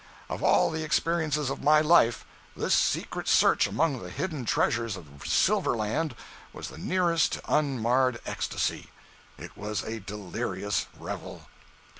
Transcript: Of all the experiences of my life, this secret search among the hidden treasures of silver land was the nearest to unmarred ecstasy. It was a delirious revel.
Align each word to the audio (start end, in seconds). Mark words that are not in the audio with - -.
Of 0.31 0.41
all 0.43 0.71
the 0.71 0.83
experiences 0.83 1.51
of 1.51 1.61
my 1.63 1.79
life, 1.79 2.25
this 2.57 2.73
secret 2.73 3.27
search 3.27 3.67
among 3.67 4.01
the 4.01 4.09
hidden 4.09 4.45
treasures 4.45 4.97
of 4.97 5.05
silver 5.27 5.77
land 5.77 6.15
was 6.53 6.69
the 6.69 6.79
nearest 6.79 7.33
to 7.33 7.55
unmarred 7.55 8.19
ecstasy. 8.25 8.89
It 9.37 9.55
was 9.55 9.83
a 9.83 9.99
delirious 9.99 10.87
revel. 10.97 11.45